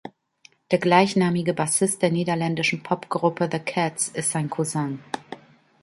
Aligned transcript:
Der 0.71 0.79
gleichnamige 0.79 1.53
Bassist 1.53 2.01
der 2.01 2.09
niederländischen 2.09 2.81
Popgruppe 2.81 3.47
The 3.51 3.59
Cats 3.59 4.07
ist 4.07 4.31
sein 4.31 4.49
Cousin. 4.49 4.97